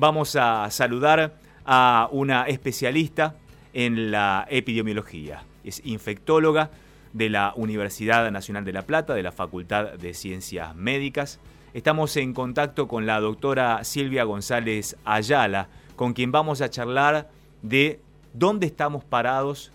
[0.00, 1.34] Vamos a saludar
[1.66, 3.34] a una especialista
[3.74, 5.44] en la epidemiología.
[5.62, 6.70] Es infectóloga
[7.12, 11.38] de la Universidad Nacional de La Plata, de la Facultad de Ciencias Médicas.
[11.74, 17.28] Estamos en contacto con la doctora Silvia González Ayala, con quien vamos a charlar
[17.60, 18.00] de
[18.32, 19.70] dónde estamos parados,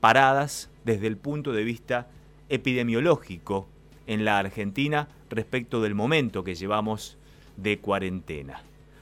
[0.00, 2.08] paradas desde el punto de vista
[2.48, 3.68] epidemiológico
[4.08, 7.16] en la Argentina respecto del momento que llevamos
[7.56, 8.60] de cuarentena.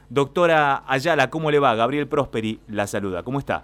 [0.08, 1.74] Doctora Ayala, ¿cómo le va?
[1.74, 3.24] Gabriel Prosperi la saluda.
[3.24, 3.62] ¿Cómo está?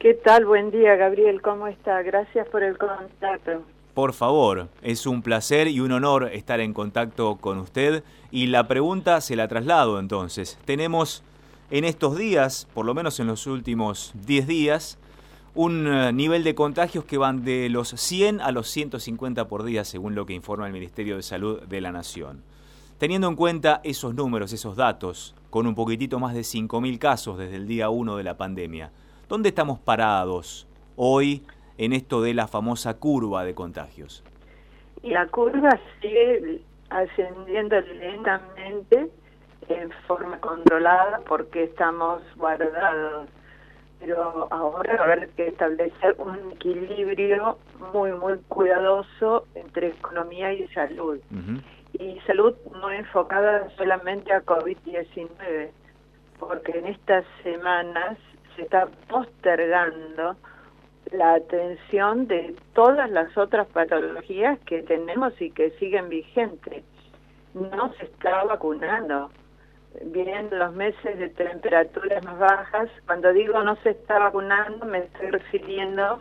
[0.00, 0.44] ¿Qué tal?
[0.44, 1.40] Buen día, Gabriel.
[1.40, 2.02] ¿Cómo está?
[2.02, 3.62] Gracias por el contacto.
[3.94, 8.02] Por favor, es un placer y un honor estar en contacto con usted.
[8.32, 10.58] Y la pregunta se la traslado entonces.
[10.64, 11.22] Tenemos
[11.70, 14.98] en estos días, por lo menos en los últimos 10 días,
[15.54, 19.84] un eh, nivel de contagios que van de los 100 a los 150 por día,
[19.84, 22.42] según lo que informa el Ministerio de Salud de la Nación.
[22.98, 27.56] Teniendo en cuenta esos números, esos datos, con un poquitito más de 5.000 casos desde
[27.56, 28.92] el día 1 de la pandemia,
[29.28, 31.44] ¿dónde estamos parados hoy
[31.76, 34.22] en esto de la famosa curva de contagios?
[35.02, 39.10] La curva sigue ascendiendo lentamente
[39.68, 43.28] en forma controlada porque estamos guardados.
[43.98, 47.58] Pero ahora va a haber que establecer un equilibrio
[47.92, 51.18] muy, muy cuidadoso entre economía y salud
[51.98, 55.70] y salud no enfocada solamente a COVID-19,
[56.38, 58.18] porque en estas semanas
[58.56, 60.36] se está postergando
[61.12, 66.84] la atención de todas las otras patologías que tenemos y que siguen vigentes.
[67.54, 69.30] No se está vacunando.
[70.06, 72.90] Vienen los meses de temperaturas más bajas.
[73.06, 76.18] Cuando digo no se está vacunando, me estoy refiriendo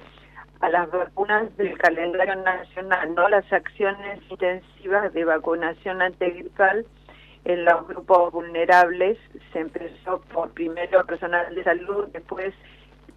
[0.63, 6.85] a las vacunas del calendario nacional, no las acciones intensivas de vacunación antigripal
[7.43, 9.17] en los grupos vulnerables.
[9.51, 12.53] Se empezó por primero personal de salud, después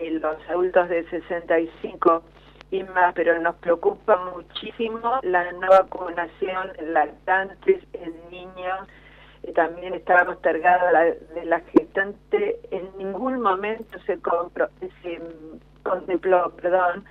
[0.00, 2.24] en los adultos de 65
[2.72, 8.89] y más, pero nos preocupa muchísimo la no vacunación lactantes, en niños,
[9.55, 14.18] también estaba postergada la, de la gestante, en ningún momento se,
[15.02, 15.20] se
[15.84, 17.05] contempló, perdón,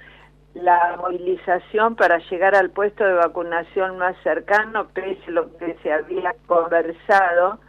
[0.56, 5.92] la movilización para llegar al puesto de vacunación más cercano, pese a lo que se
[5.92, 7.60] había conversado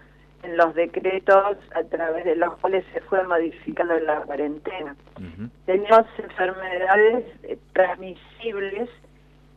[0.44, 4.94] en los decretos a través de los cuales se fue modificando la cuarentena.
[5.66, 8.88] Tenemos enfermedades eh, transmisibles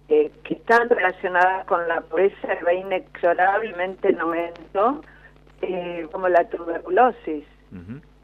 [0.08, 5.02] eh, que están relacionadas con la pobreza y va inexorablemente en aumento,
[5.62, 7.46] eh, como la tuberculosis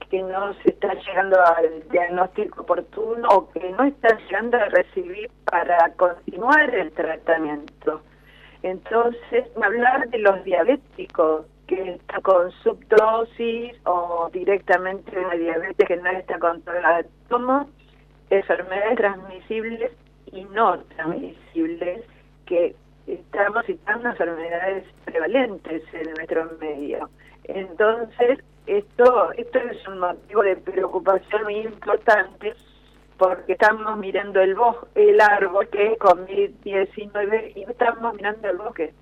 [0.10, 5.30] que no se está llegando al diagnóstico oportuno o que no están llegando a recibir
[5.46, 8.02] para continuar el tratamiento.
[8.64, 16.10] Entonces, hablar de los diabéticos que están con subdosis o directamente una diabetes que no
[16.10, 17.70] está controlada, como
[18.30, 19.92] enfermedades transmisibles
[20.32, 22.06] y no transmisibles
[22.46, 22.76] que
[23.08, 27.10] estamos citando enfermedades prevalentes en nuestro medio.
[27.44, 32.54] Entonces, esto, esto es un motivo de preocupación muy importante
[33.18, 38.94] porque estamos mirando el bosque, el árbol que es COVID-19 y estamos mirando el bosque.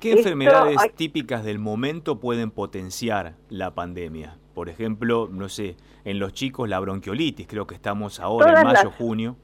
[0.00, 4.38] ¿Qué enfermedades típicas del momento pueden potenciar la pandemia?
[4.54, 8.90] Por ejemplo, no sé, en los chicos la bronquiolitis, creo que estamos ahora en mayo,
[8.92, 9.36] junio.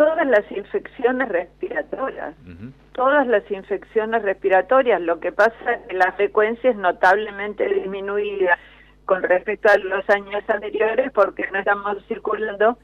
[0.00, 2.34] Todas las infecciones respiratorias
[3.00, 5.00] todas las infecciones respiratorias.
[5.00, 8.58] Lo que pasa es que la frecuencia es notablemente disminuida
[9.06, 12.76] con respecto a los años anteriores porque no estamos circulando,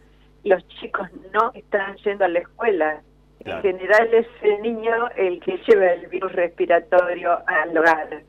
[0.43, 3.03] los chicos no están yendo a la escuela.
[3.41, 8.23] En general es el niño el que lleva el virus respiratorio al hogar.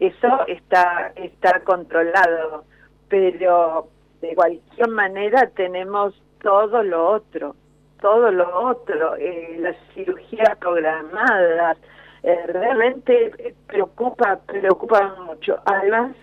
[0.00, 2.64] Eso está, está controlado,
[3.08, 3.88] pero
[4.20, 7.54] de cualquier manera tenemos todo lo otro
[8.00, 11.78] todo lo otro, eh, las cirugías programadas,
[12.22, 15.60] eh, realmente preocupa, preocupa mucho.
[15.64, 16.16] Además,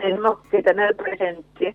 [0.00, 1.74] tenemos que tener presente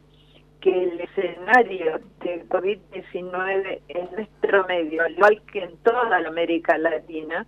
[0.62, 7.46] que el escenario de COVID-19 en nuestro medio, igual que en toda la América Latina,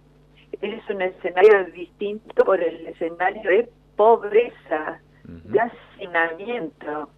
[0.62, 7.10] es un escenario distinto por el escenario de pobreza, de hacinamiento.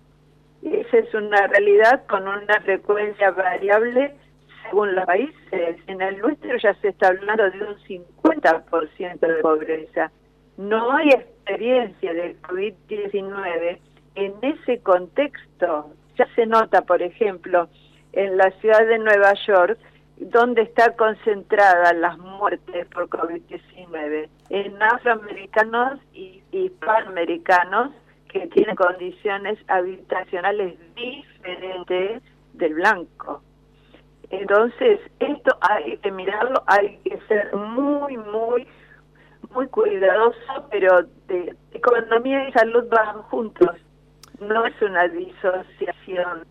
[0.63, 4.16] Esa es una realidad con una frecuencia variable
[4.72, 10.12] según los países, en el nuestro ya se está hablando de un 50% de pobreza.
[10.58, 13.80] No hay experiencia del COVID-19
[14.16, 15.94] en ese contexto.
[16.18, 17.68] Ya se nota, por ejemplo,
[18.14, 19.78] en la ciudad de Nueva York,
[20.18, 27.92] donde está concentrada las muertes por COVID-19, en afroamericanos y hispanoamericanos
[28.30, 32.22] que tiene condiciones habitacionales diferentes
[32.54, 33.42] del blanco.
[34.31, 38.68] Entonces, esto hay que mirarlo, hay que ser muy, muy,
[39.54, 43.75] muy cuidadoso, pero de economía y salud van juntos.
[44.39, 46.45] No es una disociación,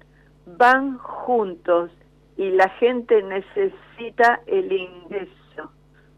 [0.47, 1.91] van juntos
[2.37, 5.41] y la gente necesita el ingreso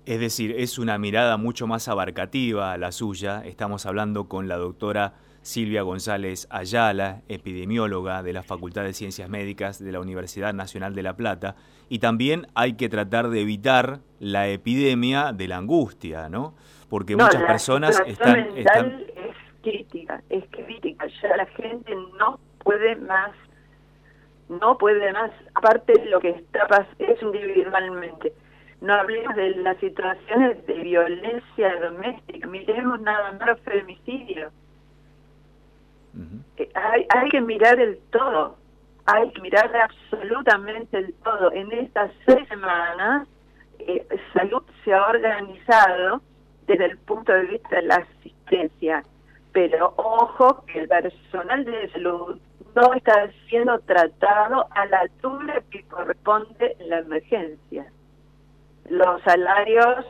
[0.05, 3.43] es decir, es una mirada mucho más abarcativa la suya.
[3.45, 9.83] Estamos hablando con la doctora Silvia González Ayala, epidemióloga de la Facultad de Ciencias Médicas
[9.83, 11.57] de la Universidad Nacional de La Plata.
[11.89, 16.55] Y también hay que tratar de evitar la epidemia de la angustia, ¿no?
[16.89, 18.87] Porque muchas personas están, están...
[19.17, 21.07] Es crítica, es crítica.
[21.23, 23.33] Ya la gente no puede más,
[24.49, 25.31] no puede más.
[25.55, 28.33] Aparte de lo que está pasando es individualmente
[28.83, 33.61] no hablemos de las situaciones de violencia doméstica, miremos nada más
[36.75, 38.57] hay, hay que mirar el todo,
[39.07, 41.53] hay que mirar absolutamente el todo.
[41.53, 43.27] En estas seis semanas,
[43.79, 46.23] eh, Salud se ha organizado
[46.67, 49.05] desde el punto de vista de la asistencia,
[49.53, 52.39] pero ojo que el personal de salud
[52.75, 57.87] no está siendo tratado a la altura que corresponde en la emergencia
[58.89, 60.07] los salarios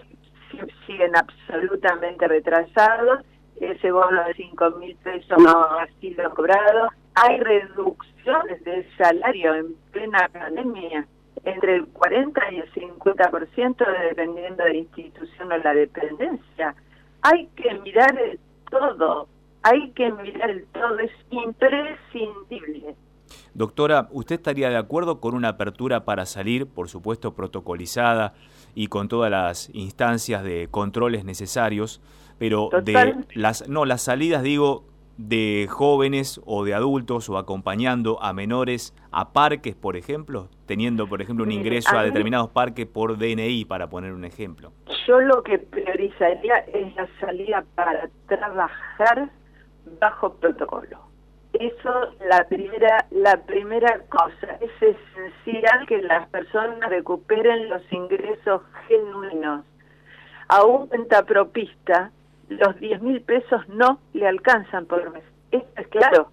[0.87, 3.21] siguen absolutamente retrasados,
[3.63, 9.75] ese bono de 5 mil pesos no ha sido cobrado, hay reducciones del salario en
[9.93, 11.07] plena pandemia,
[11.45, 16.75] entre el 40 y el 50% dependiendo de la institución o la dependencia.
[17.23, 18.39] Hay que mirar el
[18.71, 19.29] todo,
[19.63, 22.97] hay que mirar el todo, es imprescindible.
[23.55, 28.35] Doctora, ¿usted estaría de acuerdo con una apertura para salir, por supuesto protocolizada
[28.75, 32.01] y con todas las instancias de controles necesarios,
[32.43, 34.83] pero de las no las salidas digo
[35.17, 41.23] de jóvenes o de adultos o acompañando a menores a parques, por ejemplo, teniendo, por
[41.23, 44.73] ejemplo, un ingreso a, determinados parques por DNI, para poner un ejemplo?
[45.07, 49.31] Yo lo que priorizaría es la salida para trabajar
[50.01, 50.99] bajo protocolo.
[51.53, 51.93] Eso
[52.29, 59.65] la primera la primera cosa es esencial que las personas recuperen los ingresos genuinos.
[60.49, 62.11] A un pentapropista
[62.53, 65.25] los 10 mil pesos no le alcanzan por mes.
[65.51, 66.31] Esto es claro.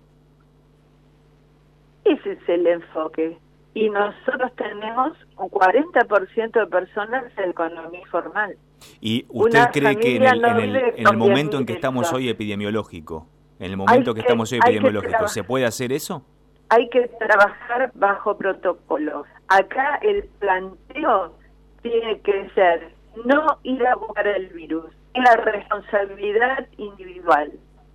[2.06, 3.38] Ese es el enfoque.
[3.74, 8.56] Y nosotros tenemos un 40% de personas en economía formal
[9.02, 13.28] ¿Y usted cree que en el, en el momento en que estamos hoy epidemiológico,
[13.60, 16.24] en el momento que, estamos hoy epidemiológico, ¿se puede hacer eso?
[16.70, 19.26] Hay que trabajar bajo protocolo.
[19.48, 21.34] Acá el planteo
[21.82, 22.94] tiene que ser
[23.26, 27.52] no ir a buscar el virus, es la responsabilidad individual.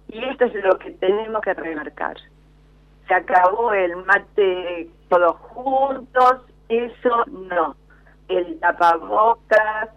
[0.09, 2.17] Y esto es lo que tenemos que remarcar.
[3.09, 7.77] Se acabó el mate todos juntos, eso no.
[8.29, 9.91] El tapabocas,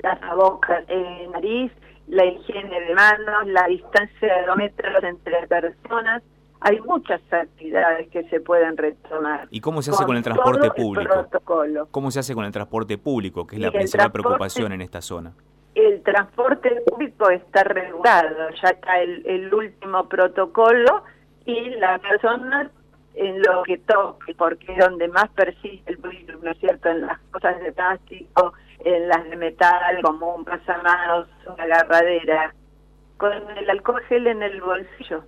[0.00, 1.72] tapabocas en nariz,
[2.08, 6.22] la higiene de manos, la distancia de dos metros entre personas.
[6.62, 9.48] Hay muchas actividades que se pueden retomar.
[9.50, 11.26] ¿Y cómo se hace con, el transporte público?
[11.90, 15.32] ¿Cómo se hace con el transporte público, que es la principal preocupación en esta zona?
[16.10, 21.04] Transporte público está regulado, ya está el, el último protocolo
[21.44, 22.68] y la persona
[23.14, 26.88] en lo que toque, porque es donde más persiste el virus, ¿no es cierto?
[26.88, 32.54] En las cosas de plástico, en las de metal, como un pasamanos, una agarradera,
[33.16, 35.24] con el alcohol gel en el bolsillo.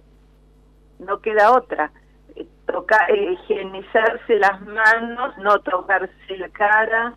[0.99, 1.93] No queda otra.
[2.35, 7.15] Eh, toca, eh, higienizarse las manos, no tocarse la cara.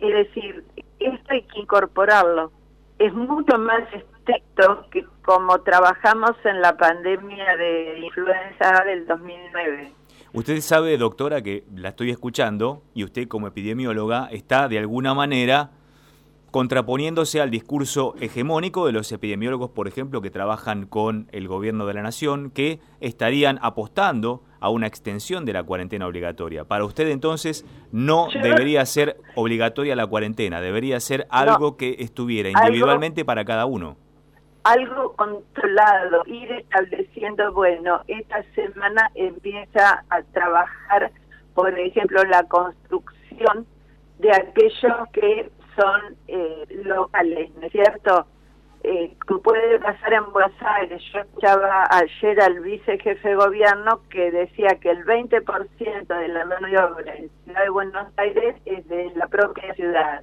[0.00, 0.64] Es decir,
[0.98, 2.52] esto hay que incorporarlo.
[2.98, 9.92] Es mucho más estricto que como trabajamos en la pandemia de influenza del 2009.
[10.34, 15.70] Usted sabe, doctora, que la estoy escuchando y usted como epidemióloga está de alguna manera
[16.50, 21.94] contraponiéndose al discurso hegemónico de los epidemiólogos, por ejemplo, que trabajan con el gobierno de
[21.94, 26.64] la nación, que estarían apostando a una extensión de la cuarentena obligatoria.
[26.64, 33.24] Para usted entonces no debería ser obligatoria la cuarentena, debería ser algo que estuviera individualmente
[33.24, 33.96] para cada uno.
[34.62, 41.10] Algo controlado, ir estableciendo, bueno, esta semana empieza a trabajar,
[41.54, 43.66] por ejemplo, la construcción
[44.20, 48.26] de aquellos que son eh, locales, ¿no es cierto?
[48.84, 51.00] Eh, puede pasar en Buenos Aires.
[51.12, 56.66] Yo escuchaba ayer al vicejefe de gobierno que decía que el 20% de la mano
[56.66, 60.22] de obra en ciudad de Buenos Aires es de la propia ciudad.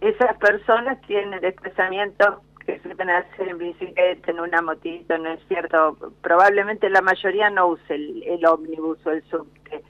[0.00, 5.40] Esas personas tienen desplazamientos que se pueden hacer en bicicleta, en una motito, no es
[5.48, 5.96] cierto.
[6.20, 9.82] Probablemente la mayoría no use el, ómnibus o el subte.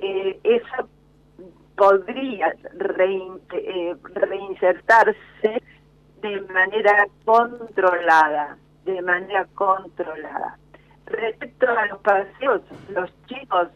[0.00, 0.88] Eh, eso
[1.76, 2.54] podría
[3.52, 5.62] eh, reinsertarse
[6.24, 10.56] de manera controlada, de manera controlada.
[11.04, 13.68] Respecto a los paseos, los chicos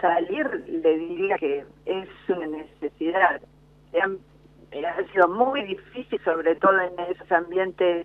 [0.00, 3.40] salir le diría que es una necesidad.
[3.92, 8.04] ha sido muy difícil, sobre todo en esos ambientes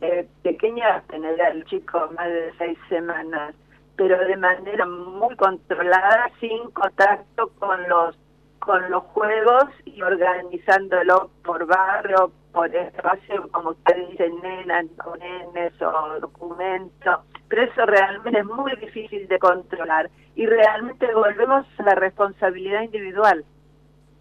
[0.00, 3.54] eh, pequeños, tener al chico más de seis semanas,
[3.96, 8.18] pero de manera muy controlada, sin contacto con los
[8.58, 15.80] con los juegos y organizándolo por barrio, por espacio, como usted dice, nenas o nenes
[15.80, 17.20] o documentos.
[17.46, 20.10] Pero eso realmente es muy difícil de controlar.
[20.34, 23.44] Y realmente volvemos a la responsabilidad individual.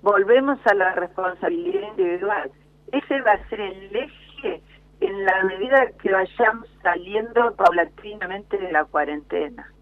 [0.04, 2.52] Volvemos a la responsabilidad individual.
[2.92, 4.62] Ese va a ser el eje
[5.00, 9.74] en la medida que vayamos saliendo paulatinamente de la cuarentena.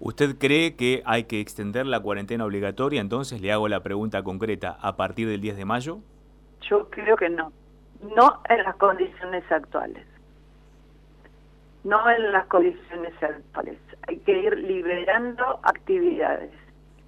[0.00, 3.00] ¿Usted cree que hay que extender la cuarentena obligatoria?
[3.00, 5.98] Entonces le hago la pregunta concreta, ¿a partir del 10 de mayo?
[6.68, 7.52] Yo creo que no.
[8.00, 10.06] No en las condiciones actuales.
[11.84, 13.78] No en las condiciones actuales.
[14.08, 16.50] Hay que ir liberando actividades.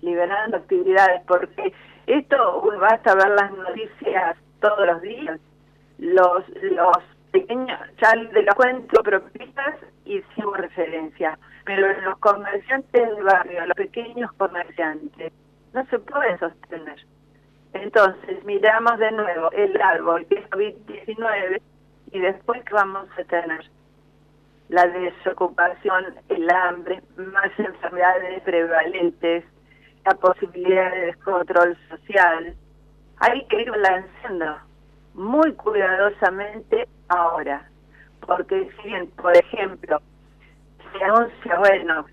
[0.02, 1.72] Liberando actividades, porque
[2.06, 5.40] esto basta ver las noticias todos los días.
[5.98, 6.96] Los, los
[7.32, 11.36] pequeños, ya de los cuento propistas hicimos referencia
[11.68, 15.30] pero los comerciantes del barrio, los pequeños comerciantes,
[15.74, 17.04] no se pueden sostener.
[17.82, 21.60] Entonces, miramos de nuevo el árbol, que es COVID-19,
[22.12, 23.70] y después, ¿qué vamos a tener?
[24.68, 29.44] La desocupación, el hambre, más enfermedades prevalentes,
[30.04, 32.54] la posibilidad de descontrol social.
[33.20, 34.58] Hay que ir lanzando
[35.14, 37.68] muy cuidadosamente ahora,
[38.26, 40.00] porque si bien, por ejemplo,
[40.92, 42.06] se anuncia, bueno,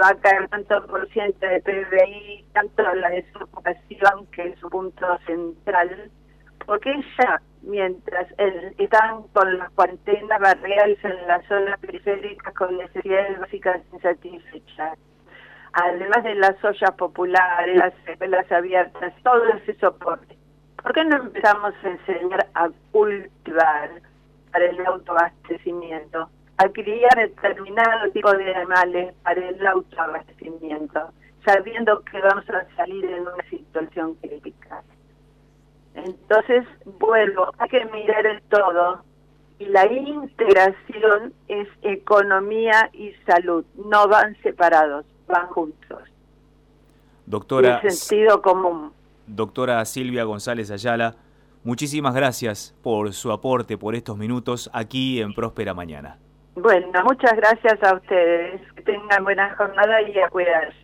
[0.00, 5.18] va a caer tanto por ciento de PBI, tanto la desocupación, que es un punto
[5.26, 6.10] central,
[6.66, 8.26] porque ya, mientras
[8.78, 14.98] están con las cuarentenas barriales en las zonas periféricas con necesidades básicas insatisfechas,
[15.72, 20.36] además de las ollas populares, las escuelas abiertas, todo ese soporte,
[20.82, 23.90] ¿por qué no empezamos a enseñar a cultivar
[24.52, 26.30] para el autoabastecimiento?
[26.56, 31.00] A criar determinado tipo de animales para el autoabastecimiento,
[31.44, 34.82] sabiendo que vamos a salir en una situación crítica.
[35.94, 36.64] Entonces,
[36.98, 39.02] vuelvo, hay que mirar el todo
[39.58, 46.02] y la integración es economía y salud, no van separados, van juntos.
[47.26, 48.92] Doctora, en sentido común.
[49.26, 51.16] Doctora Silvia González Ayala,
[51.62, 56.18] muchísimas gracias por su aporte, por estos minutos aquí en Próspera Mañana.
[56.56, 58.60] Bueno, muchas gracias a ustedes.
[58.74, 60.83] Que tengan buena jornada y a cuidarse.